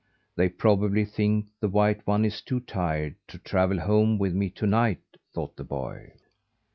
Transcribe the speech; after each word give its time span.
"They 0.35 0.49
probably 0.49 1.05
think 1.05 1.45
the 1.59 1.67
white 1.67 2.07
one 2.07 2.25
is 2.25 2.41
too 2.41 2.61
tired 2.61 3.13
to 3.27 3.37
travel 3.37 3.79
home 3.79 4.17
with 4.17 4.33
me 4.33 4.49
to 4.49 4.65
night," 4.65 5.01
thought 5.31 5.55
the 5.57 5.63
boy. 5.63 6.13